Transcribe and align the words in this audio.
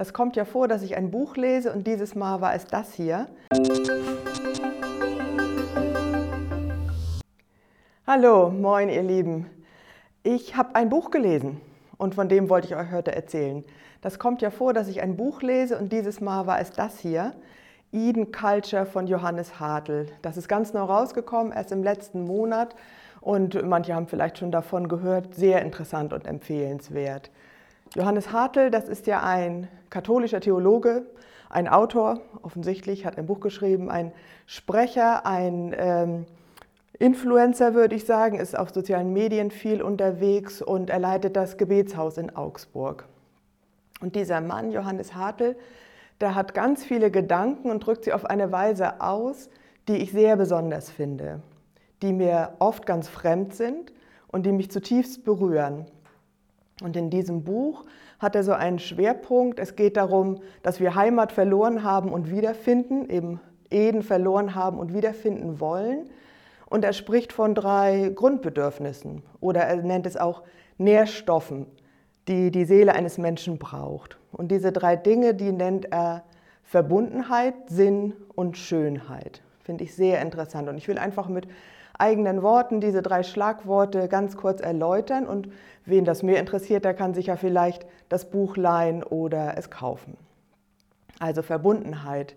Das 0.00 0.14
kommt 0.14 0.34
ja 0.34 0.46
vor, 0.46 0.66
dass 0.66 0.80
ich 0.80 0.96
ein 0.96 1.10
Buch 1.10 1.36
lese 1.36 1.74
und 1.74 1.86
dieses 1.86 2.14
Mal 2.14 2.40
war 2.40 2.54
es 2.54 2.64
das 2.64 2.94
hier. 2.94 3.26
Hallo, 8.06 8.48
moin 8.48 8.88
ihr 8.88 9.02
Lieben. 9.02 9.50
Ich 10.22 10.56
habe 10.56 10.74
ein 10.74 10.88
Buch 10.88 11.10
gelesen 11.10 11.60
und 11.98 12.14
von 12.14 12.30
dem 12.30 12.48
wollte 12.48 12.66
ich 12.66 12.76
euch 12.76 12.90
heute 12.90 13.14
erzählen. 13.14 13.62
Das 14.00 14.18
kommt 14.18 14.40
ja 14.40 14.48
vor, 14.48 14.72
dass 14.72 14.88
ich 14.88 15.02
ein 15.02 15.18
Buch 15.18 15.42
lese 15.42 15.78
und 15.78 15.92
dieses 15.92 16.22
Mal 16.22 16.46
war 16.46 16.60
es 16.60 16.72
das 16.72 16.98
hier. 16.98 17.34
Eden 17.92 18.32
Culture 18.32 18.86
von 18.86 19.06
Johannes 19.06 19.60
Hartl. 19.60 20.06
Das 20.22 20.38
ist 20.38 20.48
ganz 20.48 20.72
neu 20.72 20.80
rausgekommen, 20.80 21.52
erst 21.52 21.72
im 21.72 21.82
letzten 21.82 22.24
Monat 22.24 22.74
und 23.20 23.62
manche 23.68 23.94
haben 23.94 24.08
vielleicht 24.08 24.38
schon 24.38 24.50
davon 24.50 24.88
gehört, 24.88 25.34
sehr 25.34 25.60
interessant 25.60 26.14
und 26.14 26.26
empfehlenswert. 26.26 27.30
Johannes 27.96 28.32
Hartl, 28.32 28.70
das 28.70 28.88
ist 28.88 29.06
ja 29.08 29.22
ein 29.22 29.68
katholischer 29.90 30.40
Theologe, 30.40 31.06
ein 31.48 31.66
Autor, 31.66 32.20
offensichtlich, 32.42 33.04
hat 33.04 33.18
ein 33.18 33.26
Buch 33.26 33.40
geschrieben, 33.40 33.90
ein 33.90 34.12
Sprecher, 34.46 35.26
ein 35.26 35.74
ähm, 35.76 36.26
Influencer, 37.00 37.74
würde 37.74 37.96
ich 37.96 38.04
sagen, 38.04 38.38
ist 38.38 38.56
auf 38.56 38.70
sozialen 38.70 39.12
Medien 39.12 39.50
viel 39.50 39.82
unterwegs 39.82 40.62
und 40.62 40.90
er 40.90 41.00
leitet 41.00 41.34
das 41.34 41.56
Gebetshaus 41.56 42.18
in 42.18 42.36
Augsburg. 42.36 43.06
Und 44.00 44.14
dieser 44.14 44.40
Mann, 44.40 44.70
Johannes 44.70 45.14
Hartl, 45.14 45.56
der 46.20 46.36
hat 46.36 46.54
ganz 46.54 46.84
viele 46.84 47.10
Gedanken 47.10 47.70
und 47.70 47.84
drückt 47.84 48.04
sie 48.04 48.12
auf 48.12 48.24
eine 48.24 48.52
Weise 48.52 49.00
aus, 49.00 49.50
die 49.88 49.96
ich 49.96 50.12
sehr 50.12 50.36
besonders 50.36 50.90
finde, 50.90 51.40
die 52.02 52.12
mir 52.12 52.52
oft 52.60 52.86
ganz 52.86 53.08
fremd 53.08 53.54
sind 53.54 53.92
und 54.28 54.46
die 54.46 54.52
mich 54.52 54.70
zutiefst 54.70 55.24
berühren. 55.24 55.86
Und 56.82 56.96
in 56.96 57.10
diesem 57.10 57.44
Buch 57.44 57.84
hat 58.18 58.34
er 58.34 58.44
so 58.44 58.52
einen 58.52 58.78
Schwerpunkt. 58.78 59.58
Es 59.58 59.76
geht 59.76 59.96
darum, 59.96 60.40
dass 60.62 60.80
wir 60.80 60.94
Heimat 60.94 61.32
verloren 61.32 61.82
haben 61.82 62.12
und 62.12 62.30
wiederfinden, 62.30 63.08
eben 63.10 63.40
Eden 63.70 64.02
verloren 64.02 64.54
haben 64.54 64.78
und 64.78 64.94
wiederfinden 64.94 65.60
wollen. 65.60 66.10
Und 66.66 66.84
er 66.84 66.92
spricht 66.92 67.32
von 67.32 67.54
drei 67.54 68.12
Grundbedürfnissen 68.14 69.22
oder 69.40 69.62
er 69.62 69.76
nennt 69.76 70.06
es 70.06 70.16
auch 70.16 70.42
Nährstoffen, 70.78 71.66
die 72.28 72.50
die 72.50 72.64
Seele 72.64 72.94
eines 72.94 73.18
Menschen 73.18 73.58
braucht. 73.58 74.18
Und 74.32 74.50
diese 74.50 74.72
drei 74.72 74.96
Dinge, 74.96 75.34
die 75.34 75.52
nennt 75.52 75.92
er 75.92 76.22
Verbundenheit, 76.62 77.54
Sinn 77.68 78.14
und 78.34 78.56
Schönheit. 78.56 79.42
Finde 79.62 79.84
ich 79.84 79.94
sehr 79.94 80.20
interessant. 80.22 80.68
Und 80.68 80.78
ich 80.78 80.88
will 80.88 80.98
einfach 80.98 81.28
mit 81.28 81.46
eigenen 81.98 82.42
Worten 82.42 82.80
diese 82.80 83.02
drei 83.02 83.22
Schlagworte 83.22 84.08
ganz 84.08 84.36
kurz 84.36 84.60
erläutern. 84.60 85.26
Und 85.26 85.48
wen 85.84 86.04
das 86.04 86.22
mehr 86.22 86.40
interessiert, 86.40 86.84
der 86.84 86.94
kann 86.94 87.14
sich 87.14 87.26
ja 87.26 87.36
vielleicht 87.36 87.86
das 88.08 88.30
Buch 88.30 88.56
leihen 88.56 89.02
oder 89.02 89.56
es 89.56 89.70
kaufen. 89.70 90.16
Also 91.18 91.42
Verbundenheit. 91.42 92.34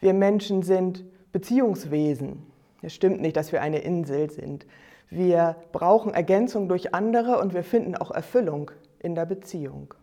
Wir 0.00 0.12
Menschen 0.12 0.62
sind 0.62 1.04
Beziehungswesen. 1.32 2.46
Es 2.82 2.94
stimmt 2.94 3.20
nicht, 3.20 3.36
dass 3.36 3.52
wir 3.52 3.62
eine 3.62 3.78
Insel 3.78 4.30
sind. 4.30 4.66
Wir 5.10 5.56
brauchen 5.72 6.12
Ergänzung 6.12 6.68
durch 6.68 6.94
andere 6.94 7.38
und 7.40 7.54
wir 7.54 7.64
finden 7.64 7.96
auch 7.96 8.10
Erfüllung 8.10 8.70
in 8.98 9.14
der 9.14 9.26
Beziehung. 9.26 9.94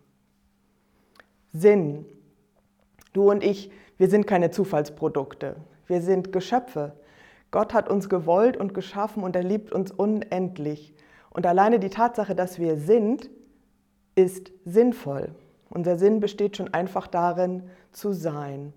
Sinn. 1.54 2.06
Du 3.14 3.30
und 3.30 3.44
ich, 3.44 3.72
wir 3.98 4.10
sind 4.10 4.28
keine 4.28 4.52
Zufallsprodukte. 4.52 5.56
Wir 5.88 6.02
sind 6.02 6.32
Geschöpfe. 6.32 6.94
Gott 7.52 7.74
hat 7.74 7.90
uns 7.90 8.10
gewollt 8.10 8.58
und 8.58 8.74
geschaffen 8.74 9.24
und 9.24 9.36
er 9.36 9.44
liebt 9.44 9.72
uns 9.72 9.92
unendlich. 9.92 10.94
Und 11.30 11.46
alleine 11.46 11.80
die 11.80 11.90
Tatsache, 11.90 12.36
dass 12.36 12.60
wir 12.60 12.78
sind, 12.78 13.30
ist 14.16 14.52
sinnvoll. 14.66 15.36
Unser 15.70 15.98
Sinn 15.98 16.20
besteht 16.20 16.58
schon 16.58 16.74
einfach 16.74 17.08
darin, 17.08 17.64
zu 17.92 18.14
sein. 18.14 18.74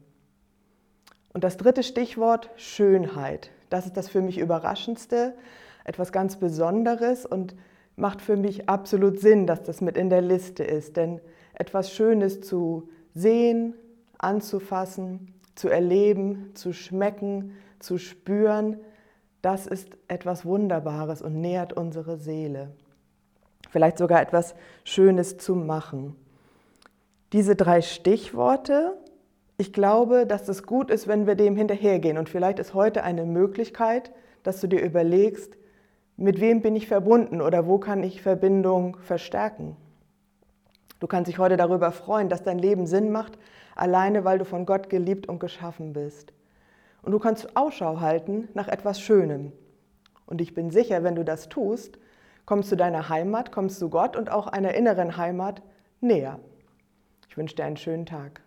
Und 1.33 1.45
das 1.45 1.57
dritte 1.57 1.83
Stichwort, 1.83 2.51
Schönheit. 2.57 3.51
Das 3.71 3.87
ist 3.87 3.97
das 3.97 4.09
für 4.09 4.23
mich 4.23 4.39
Überraschendste, 4.39 5.35
etwas 5.85 6.13
ganz 6.13 6.37
Besonderes 6.37 7.27
und 7.27 7.55
macht 7.97 8.23
für 8.23 8.37
mich 8.37 8.69
absolut 8.69 9.21
Sinn, 9.21 9.47
dass 9.47 9.63
das 9.63 9.81
mit 9.81 9.97
in 9.97 10.11
der 10.11 10.23
Liste 10.23 10.65
ist. 10.65 10.97
Denn 10.97 11.21
etwas 11.53 11.93
Schönes 11.93 12.41
zu 12.41 12.89
sehen, 13.15 13.75
anzufassen, 14.19 15.35
zu 15.59 15.69
erleben, 15.69 16.53
zu 16.55 16.73
schmecken, 16.73 17.57
zu 17.81 17.99
spüren, 17.99 18.79
das 19.43 19.67
ist 19.67 19.97
etwas 20.09 20.45
Wunderbares 20.45 21.21
und 21.23 21.41
nährt 21.41 21.73
unsere 21.73 22.17
Seele. 22.17 22.71
Vielleicht 23.71 23.99
sogar 23.99 24.23
etwas 24.23 24.55
Schönes 24.85 25.37
zu 25.37 25.55
machen. 25.55 26.17
Diese 27.33 27.57
drei 27.57 27.83
Stichworte, 27.83 28.97
ich 29.59 29.73
glaube, 29.73 30.27
dass 30.27 30.49
es 30.49 30.63
gut 30.63 30.91
ist, 30.91 31.09
wenn 31.09 31.27
wir 31.27 31.35
dem 31.35 31.57
hinterhergehen. 31.57 32.19
Und 32.19 32.29
vielleicht 32.29 32.59
ist 32.59 32.75
heute 32.75 33.03
eine 33.03 33.27
Möglichkeit, 33.27 34.13
dass 34.43 34.61
du 34.61 34.69
dir 34.69 34.81
überlegst, 34.81 35.59
mit 36.17 36.41
wem 36.41 36.63
bin 36.63 36.75
ich 36.75 36.89
verbunden 36.89 37.41
oder 37.41 37.67
wo 37.67 37.79
kann 37.79 38.03
ich 38.03 38.23
Verbindung 38.23 38.97
verstärken. 39.01 39.77
Du 41.01 41.07
kannst 41.07 41.29
dich 41.29 41.39
heute 41.39 41.57
darüber 41.57 41.93
freuen, 41.93 42.29
dass 42.29 42.43
dein 42.43 42.59
Leben 42.59 42.87
Sinn 42.87 43.13
macht, 43.13 43.39
alleine 43.75 44.25
weil 44.25 44.39
du 44.39 44.45
von 44.45 44.67
Gott 44.67 44.91
geliebt 44.91 45.29
und 45.29 45.39
geschaffen 45.39 45.93
bist. 45.93 46.33
Und 47.03 47.13
du 47.13 47.19
kannst 47.19 47.57
Ausschau 47.57 48.01
halten 48.01 48.49
nach 48.55 48.69
etwas 48.69 49.01
Schönem. 49.01 49.53
Und 50.27 50.41
ich 50.41 50.55
bin 50.55 50.71
sicher, 50.71 51.05
wenn 51.05 51.15
du 51.15 51.25
das 51.25 51.49
tust, 51.49 51.99
kommst 52.45 52.73
du 52.73 52.77
deiner 52.77 53.09
Heimat, 53.09 53.53
kommst 53.53 53.81
du 53.81 53.89
Gott 53.89 54.17
und 54.17 54.31
auch 54.31 54.47
einer 54.47 54.75
inneren 54.75 55.17
Heimat 55.17 55.63
näher. 56.01 56.41
Ich 57.29 57.37
wünsche 57.37 57.55
dir 57.55 57.65
einen 57.65 57.77
schönen 57.77 58.07
Tag. 58.07 58.43